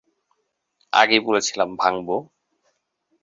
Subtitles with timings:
[0.93, 2.15] আগেই বলেছিলাম ভাঙবো।